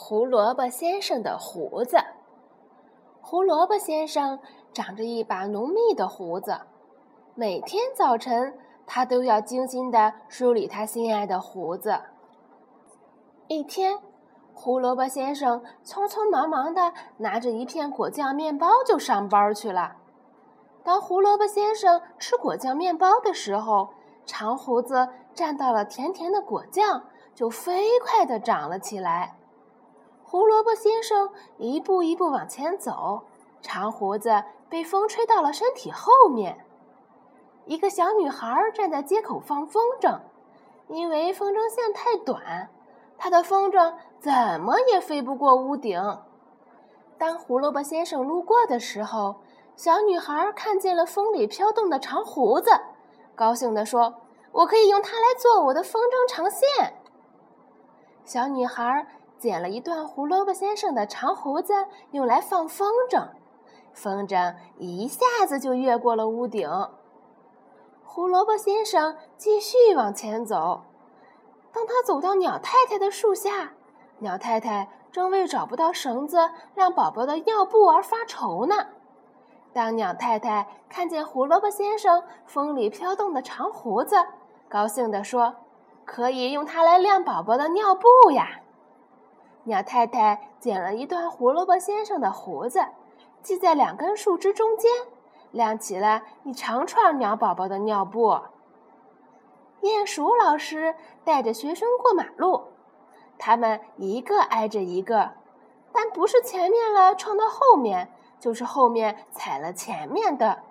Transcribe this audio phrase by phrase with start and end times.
[0.00, 1.98] 胡萝卜先生的胡子。
[3.20, 4.38] 胡萝卜先生
[4.72, 6.60] 长着一把浓密的胡子，
[7.34, 8.56] 每天早晨
[8.86, 12.00] 他都要精心地梳理他心爱的胡子。
[13.48, 13.98] 一天，
[14.54, 19.96] 胡萝卜先生匆匆忙忙地拿着一片果酱面包就上班去了。
[20.84, 23.88] 当胡萝卜先生吃果酱面包的时候，
[24.24, 27.02] 长胡子沾到了甜甜的果酱，
[27.34, 29.34] 就飞快地长了起来。
[30.30, 33.22] 胡萝卜先生一步一步往前走，
[33.62, 36.66] 长胡子被风吹到了身体后面。
[37.64, 40.20] 一个小女孩站在街口放风筝，
[40.88, 42.68] 因为风筝线太短，
[43.16, 45.98] 她的风筝怎么也飞不过屋顶。
[47.16, 49.36] 当胡萝卜先生路过的时候，
[49.76, 52.70] 小女孩看见了风里飘动的长胡子，
[53.34, 54.16] 高兴地说
[54.52, 56.98] ：“我可以用它来做我的风筝长线。”
[58.26, 59.06] 小女孩。
[59.38, 61.72] 剪了一段胡萝卜先生的长胡子，
[62.10, 63.28] 用来放风筝，
[63.92, 66.68] 风筝一下子就越过了屋顶。
[68.04, 70.82] 胡萝卜先生继续往前走，
[71.72, 73.72] 当他走到鸟太太的树下，
[74.18, 78.74] 鸟太太正为找不到绳子晾宝宝的尿布而发愁呢。
[79.72, 84.16] 当鸟太太看见胡萝卜先生风里飘动的长胡子，
[84.68, 85.54] 高兴地说
[86.04, 88.60] ：“可以用它来晾宝宝的尿布呀！”
[89.68, 92.86] 鸟太太剪了一段胡萝卜先生的胡子，
[93.42, 94.90] 系在两根树枝中间，
[95.50, 98.40] 晾起了一长串鸟宝宝的尿布。
[99.82, 102.68] 鼹鼠老师带着学生过马路，
[103.38, 105.32] 他们一个挨着一个，
[105.92, 110.62] 但不是前面了撞到后面，就是后面踩了前面的。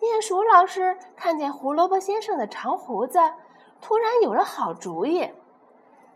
[0.00, 3.20] 鼹鼠老师看见胡萝卜先生的长胡子，
[3.80, 5.30] 突然有了好主意。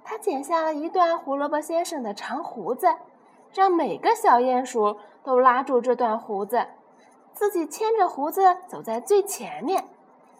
[0.04, 2.94] 他剪下了一段胡萝卜先生的长胡子，
[3.54, 6.66] 让每个小鼹鼠都拉住这段胡子，
[7.32, 9.88] 自己牵着胡子走在最前面。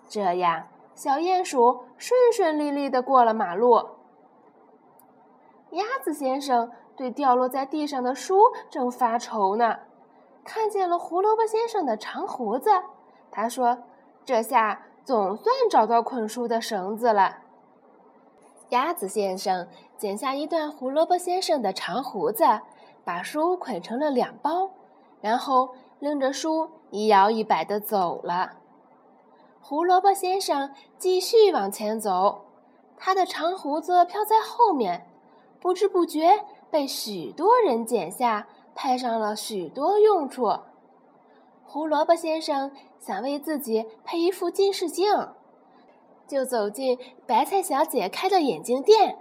[0.07, 3.89] 这样，小鼹鼠顺顺利利地过了马路。
[5.71, 9.79] 鸭子先生对掉落在地上的书正发愁呢，
[10.45, 12.71] 看见了胡萝卜先生的长胡子，
[13.31, 13.79] 他说
[14.25, 17.39] ：“这下总算找到捆书的绳子了。”
[18.71, 22.45] 鸭子先生剪下一段胡萝卜先生的长胡子，
[23.05, 24.71] 把书捆成了两包，
[25.21, 28.53] 然后拎着书一摇一摆地走了。
[29.61, 32.47] 胡萝卜先生继续往前走，
[32.97, 35.07] 他的长胡子飘在后面，
[35.61, 40.53] 不知不觉被许多人剪下，派上了许多用处。
[41.65, 45.07] 胡萝卜先生想为自己配一副近视镜。
[46.27, 49.19] 就走进白菜小姐开的眼镜店，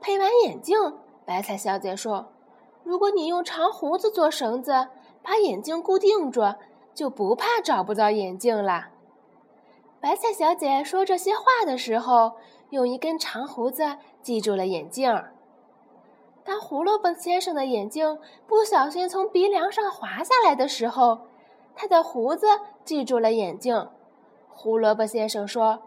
[0.00, 0.78] 配完眼镜，
[1.24, 2.32] 白菜小姐说
[2.84, 4.88] ：“如果你用长胡子做绳子，
[5.22, 6.54] 把眼镜固定住，
[6.94, 8.88] 就不怕找不到眼镜了。”
[9.98, 12.32] 白菜小姐说这些话的时候，
[12.68, 15.24] 用一根长胡子系住了眼镜。
[16.44, 21.22] 当胡萝卜先生的眼镜不小心从鼻梁上滑下来的时候，
[21.74, 22.46] 他的胡子
[22.84, 23.88] 系住了眼镜。
[24.50, 25.82] 胡萝卜先生说。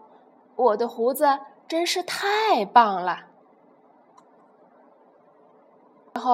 [0.56, 1.26] 我的胡子
[1.66, 3.29] 真是太棒了。